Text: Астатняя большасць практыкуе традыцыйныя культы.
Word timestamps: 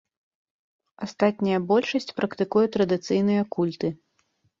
Астатняя 1.07 1.59
большасць 1.71 2.09
практыкуе 2.19 2.65
традыцыйныя 2.79 3.43
культы. 3.57 3.93